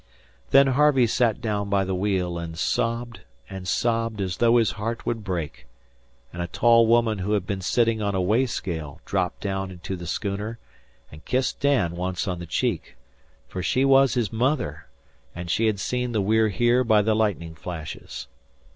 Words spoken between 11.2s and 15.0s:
kissed Dan once on the cheek; for she was his mother,